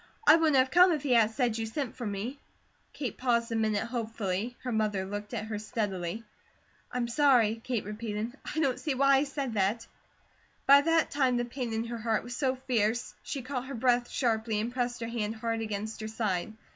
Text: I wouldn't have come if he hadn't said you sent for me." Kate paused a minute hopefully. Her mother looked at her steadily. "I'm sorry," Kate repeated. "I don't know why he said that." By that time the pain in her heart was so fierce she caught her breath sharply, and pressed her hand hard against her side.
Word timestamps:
I 0.25 0.35
wouldn't 0.35 0.55
have 0.57 0.71
come 0.71 0.91
if 0.93 1.03
he 1.03 1.11
hadn't 1.11 1.35
said 1.35 1.59
you 1.59 1.67
sent 1.67 1.95
for 1.95 2.07
me." 2.07 2.39
Kate 2.91 3.19
paused 3.19 3.51
a 3.51 3.55
minute 3.55 3.83
hopefully. 3.85 4.57
Her 4.63 4.71
mother 4.71 5.05
looked 5.05 5.31
at 5.31 5.45
her 5.45 5.59
steadily. 5.59 6.23
"I'm 6.91 7.07
sorry," 7.07 7.61
Kate 7.63 7.85
repeated. 7.85 8.35
"I 8.43 8.57
don't 8.59 8.83
know 8.87 8.93
why 8.97 9.19
he 9.19 9.25
said 9.25 9.53
that." 9.53 9.85
By 10.65 10.81
that 10.81 11.11
time 11.11 11.37
the 11.37 11.45
pain 11.45 11.71
in 11.71 11.83
her 11.83 11.99
heart 11.99 12.23
was 12.23 12.35
so 12.35 12.55
fierce 12.55 13.13
she 13.21 13.43
caught 13.43 13.67
her 13.67 13.75
breath 13.75 14.09
sharply, 14.09 14.59
and 14.59 14.73
pressed 14.73 15.01
her 15.01 15.07
hand 15.07 15.35
hard 15.35 15.61
against 15.61 16.01
her 16.01 16.07
side. 16.07 16.51